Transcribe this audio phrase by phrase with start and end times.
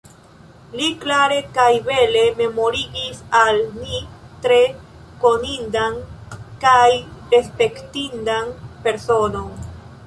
[0.77, 4.01] Li klare kaj bele memorigis al ni
[4.47, 4.59] tre
[5.27, 6.01] konindan
[6.67, 6.85] kaj
[7.37, 8.53] respektindan
[8.89, 9.51] personon.